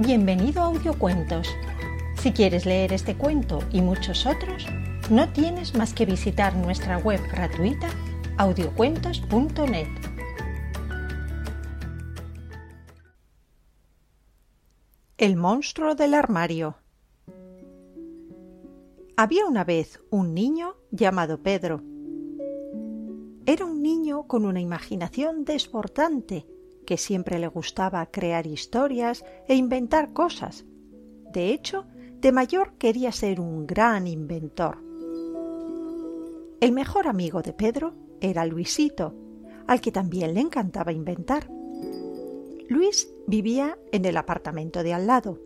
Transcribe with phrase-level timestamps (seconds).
[0.00, 1.48] Bienvenido a Audiocuentos.
[2.22, 4.64] Si quieres leer este cuento y muchos otros,
[5.10, 7.88] no tienes más que visitar nuestra web gratuita
[8.36, 9.88] audiocuentos.net.
[15.16, 16.76] El monstruo del armario.
[19.16, 21.82] Había una vez un niño llamado Pedro.
[23.46, 26.46] Era un niño con una imaginación desbordante
[26.88, 30.64] que siempre le gustaba crear historias e inventar cosas.
[31.30, 31.84] De hecho,
[32.22, 34.78] de mayor quería ser un gran inventor.
[36.62, 39.14] El mejor amigo de Pedro era Luisito,
[39.66, 41.50] al que también le encantaba inventar.
[42.70, 45.38] Luis vivía en el apartamento de al lado.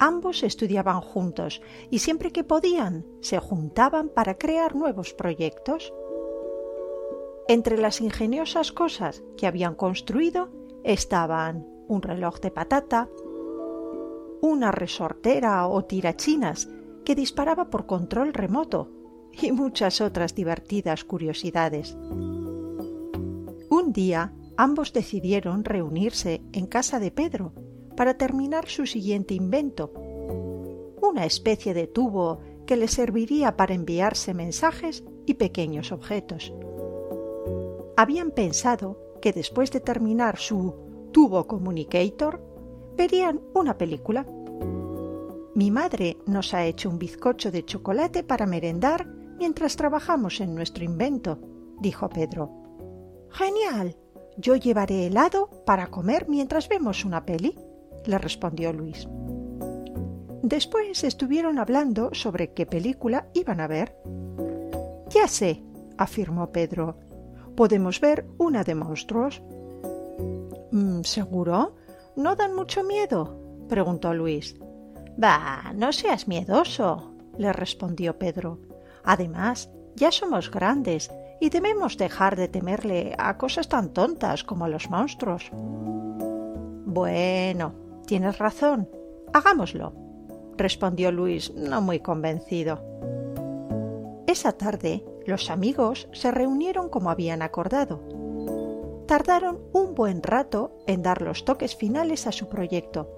[0.00, 5.94] Ambos estudiaban juntos y siempre que podían se juntaban para crear nuevos proyectos.
[7.50, 10.50] Entre las ingeniosas cosas que habían construido
[10.84, 13.08] estaban un reloj de patata,
[14.42, 16.68] una resortera o tirachinas
[17.06, 18.90] que disparaba por control remoto
[19.32, 21.96] y muchas otras divertidas curiosidades.
[23.70, 27.54] Un día ambos decidieron reunirse en casa de Pedro
[27.96, 29.94] para terminar su siguiente invento,
[31.00, 36.52] una especie de tubo que le serviría para enviarse mensajes y pequeños objetos
[37.98, 42.40] habían pensado que después de terminar su tubo communicator
[42.96, 44.24] verían una película.
[45.56, 49.04] Mi madre nos ha hecho un bizcocho de chocolate para merendar
[49.36, 51.40] mientras trabajamos en nuestro invento,
[51.80, 52.52] dijo Pedro.
[53.30, 53.96] Genial.
[54.36, 57.58] Yo llevaré helado para comer mientras vemos una peli,
[58.06, 59.08] le respondió Luis.
[60.44, 63.96] Después estuvieron hablando sobre qué película iban a ver.
[65.10, 65.64] Ya sé,
[65.96, 67.07] afirmó Pedro
[67.58, 69.42] podemos ver una de monstruos.
[70.70, 71.74] Mm, ¿Seguro?
[72.14, 73.66] ¿No dan mucho miedo?
[73.68, 74.54] preguntó Luis.
[75.16, 78.60] Bah, no seas miedoso, le respondió Pedro.
[79.02, 81.10] Además, ya somos grandes
[81.40, 85.50] y debemos dejar de temerle a cosas tan tontas como los monstruos.
[85.52, 87.74] Bueno,
[88.06, 88.88] tienes razón.
[89.32, 89.94] Hagámoslo,
[90.56, 92.80] respondió Luis, no muy convencido.
[94.28, 98.00] Esa tarde los amigos se reunieron como habían acordado.
[99.06, 103.10] Tardaron un buen rato en dar los toques finales a su proyecto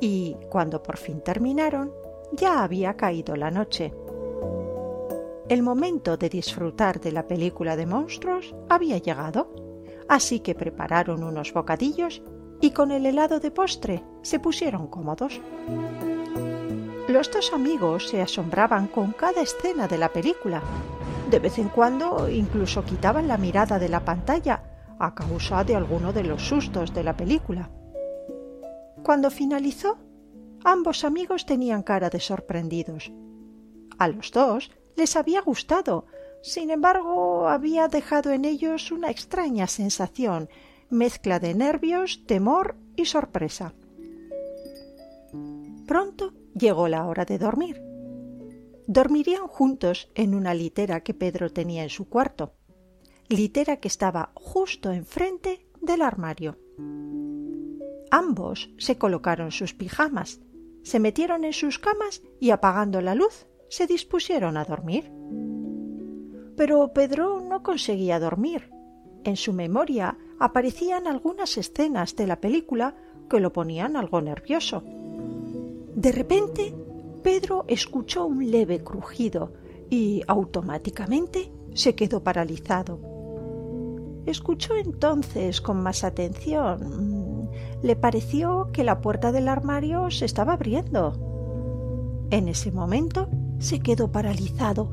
[0.00, 1.92] y, cuando por fin terminaron,
[2.32, 3.94] ya había caído la noche.
[5.48, 9.50] El momento de disfrutar de la película de monstruos había llegado,
[10.08, 12.22] así que prepararon unos bocadillos
[12.60, 15.40] y con el helado de postre se pusieron cómodos.
[17.08, 20.62] Los dos amigos se asombraban con cada escena de la película
[21.30, 24.62] de vez en cuando incluso quitaban la mirada de la pantalla
[24.98, 27.70] a causa de alguno de los sustos de la película.
[29.02, 29.98] Cuando finalizó,
[30.64, 33.12] ambos amigos tenían cara de sorprendidos.
[33.98, 36.06] A los dos les había gustado,
[36.42, 40.48] sin embargo había dejado en ellos una extraña sensación,
[40.90, 43.74] mezcla de nervios, temor y sorpresa.
[45.86, 47.88] Pronto llegó la hora de dormir
[48.88, 52.54] dormirían juntos en una litera que Pedro tenía en su cuarto,
[53.28, 56.58] litera que estaba justo enfrente del armario.
[58.10, 60.40] Ambos se colocaron sus pijamas,
[60.82, 65.12] se metieron en sus camas y apagando la luz se dispusieron a dormir.
[66.56, 68.70] Pero Pedro no conseguía dormir.
[69.24, 72.94] En su memoria aparecían algunas escenas de la película
[73.28, 74.82] que lo ponían algo nervioso.
[75.94, 76.74] De repente
[77.22, 79.52] Pedro escuchó un leve crujido
[79.90, 83.00] y automáticamente se quedó paralizado.
[84.26, 87.50] Escuchó entonces con más atención.
[87.82, 92.26] le pareció que la puerta del armario se estaba abriendo.
[92.30, 94.90] En ese momento se quedó paralizado.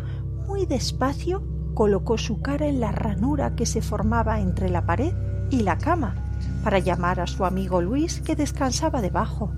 [0.47, 1.43] Muy despacio
[1.73, 5.13] colocó su cara en la ranura que se formaba entre la pared
[5.49, 6.15] y la cama
[6.63, 9.51] para llamar a su amigo Luis que descansaba debajo.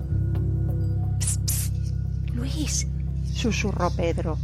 [1.18, 1.72] Psst,
[2.34, 2.86] Luis,
[3.32, 4.36] susurró Pedro.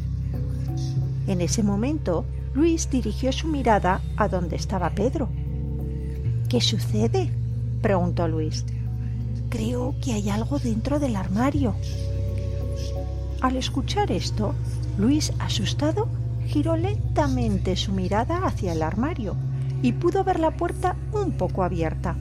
[1.27, 2.25] En ese momento,
[2.55, 5.29] Luis dirigió su mirada a donde estaba Pedro.
[6.49, 7.31] ¿Qué sucede?
[7.83, 8.65] preguntó Luis.
[9.51, 11.75] Creo que hay algo dentro del armario.
[13.41, 14.55] Al escuchar esto,
[14.99, 16.09] Luis, asustado,
[16.47, 19.37] giró lentamente su mirada hacia el armario
[19.85, 22.17] y pudo ver la puerta un poco abierta.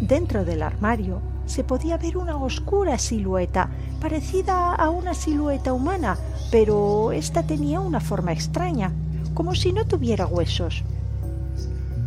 [0.00, 3.68] Dentro del armario se podía ver una oscura silueta,
[4.00, 6.16] parecida a una silueta humana,
[6.50, 8.92] pero ésta tenía una forma extraña,
[9.34, 10.84] como si no tuviera huesos.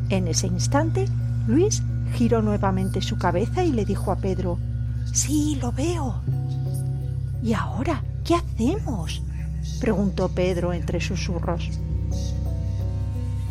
[0.10, 1.06] En ese instante,
[1.46, 1.84] Luis
[2.16, 4.58] giró nuevamente su cabeza y le dijo a Pedro
[5.14, 6.16] Sí, lo veo.
[7.44, 9.22] ¿Y ahora qué hacemos?
[9.80, 11.70] preguntó Pedro entre susurros.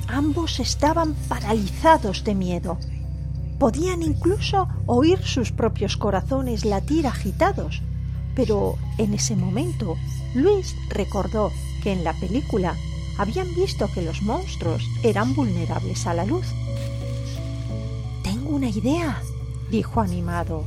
[0.09, 2.79] Ambos estaban paralizados de miedo.
[3.59, 7.83] Podían incluso oír sus propios corazones latir agitados.
[8.35, 9.97] Pero en ese momento
[10.35, 11.51] Luis recordó
[11.83, 12.75] que en la película
[13.19, 16.47] habían visto que los monstruos eran vulnerables a la luz.
[18.23, 19.21] Tengo una idea,
[19.71, 20.65] dijo animado.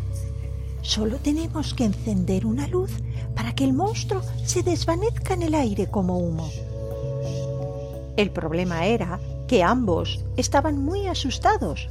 [0.82, 2.92] Solo tenemos que encender una luz
[3.36, 6.50] para que el monstruo se desvanezca en el aire como humo.
[8.20, 11.90] El problema era que ambos estaban muy asustados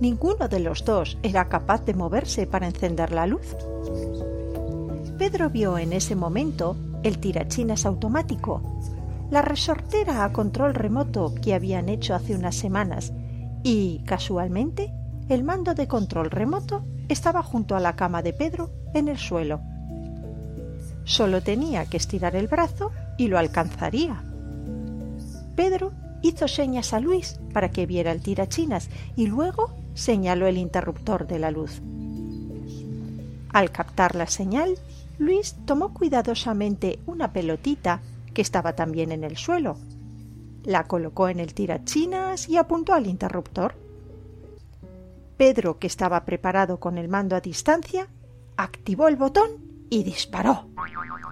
[0.00, 3.54] Ninguno de los dos era capaz de moverse para encender la luz.
[5.18, 8.62] Pedro vio en ese momento el tirachinas automático,
[9.30, 13.12] la resortera a control remoto que habían hecho hace unas semanas
[13.62, 14.90] y, casualmente,
[15.28, 19.60] el mando de control remoto estaba junto a la cama de Pedro en el suelo.
[21.04, 24.24] Solo tenía que estirar el brazo y lo alcanzaría.
[25.54, 25.92] Pedro
[26.22, 31.38] hizo señas a Luis para que viera el tirachinas y luego señaló el interruptor de
[31.38, 31.80] la luz.
[33.52, 34.76] Al captar la señal,
[35.18, 38.00] Luis tomó cuidadosamente una pelotita
[38.32, 39.76] que estaba también en el suelo.
[40.64, 43.74] La colocó en el tirachinas y apuntó al interruptor.
[45.36, 48.08] Pedro, que estaba preparado con el mando a distancia,
[48.56, 49.50] activó el botón
[49.88, 50.68] y disparó.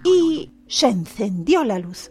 [0.04, 2.10] Y se encendió la luz.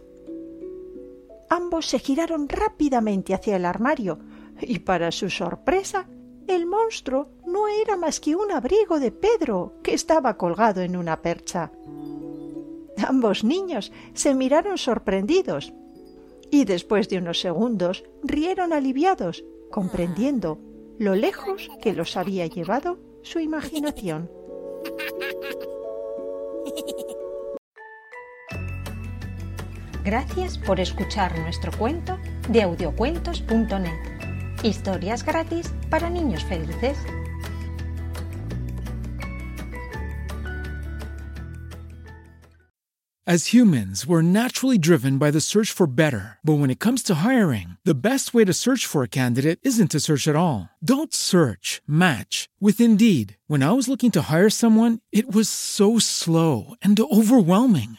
[1.50, 4.18] Ambos se giraron rápidamente hacia el armario
[4.60, 6.08] y para su sorpresa
[6.46, 11.20] el monstruo no era más que un abrigo de Pedro que estaba colgado en una
[11.20, 11.70] percha.
[13.06, 15.72] Ambos niños se miraron sorprendidos
[16.50, 20.58] y después de unos segundos rieron aliviados, comprendiendo
[20.98, 24.30] lo lejos que los había llevado su imaginación.
[30.08, 32.18] Gracias por escuchar nuestro cuento
[32.48, 34.62] de audiocuentos.net.
[34.62, 36.96] Historias gratis para niños felices.
[43.26, 46.38] As humans, we're naturally driven by the search for better.
[46.42, 49.90] But when it comes to hiring, the best way to search for a candidate isn't
[49.90, 50.70] to search at all.
[50.82, 53.36] Don't search, match with Indeed.
[53.46, 57.98] When I was looking to hire someone, it was so slow and overwhelming.